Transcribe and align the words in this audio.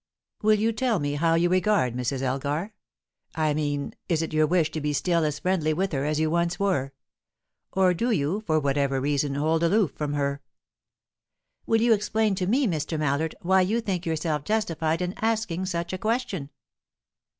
Will 0.41 0.55
you 0.57 0.71
tell 0.71 0.97
me 0.97 1.13
how 1.13 1.35
you 1.35 1.47
regard 1.47 1.93
Mrs. 1.93 2.23
Elgar? 2.23 2.73
I 3.35 3.53
mean, 3.53 3.93
is 4.09 4.23
it 4.23 4.33
your 4.33 4.47
wish 4.47 4.71
to 4.71 4.81
be 4.81 4.93
still 4.93 5.23
as 5.23 5.37
friendly 5.37 5.73
with 5.73 5.91
her 5.91 6.05
as 6.05 6.19
you 6.19 6.31
once 6.31 6.59
were? 6.59 6.93
Or 7.73 7.93
do 7.93 8.09
you, 8.09 8.41
for 8.47 8.59
whatever 8.59 8.99
reason, 8.99 9.35
hold 9.35 9.61
aloof 9.61 9.91
from 9.91 10.13
her?" 10.13 10.41
"Will 11.67 11.81
you 11.81 11.93
explain 11.93 12.33
to 12.33 12.47
me, 12.47 12.65
Mr. 12.65 12.97
Mallard, 12.97 13.35
why 13.43 13.61
you 13.61 13.79
think 13.79 14.07
yourself 14.07 14.43
justified 14.43 15.03
in 15.03 15.13
asking 15.17 15.67
such 15.67 15.93
a 15.93 15.99
question?" 15.99 16.49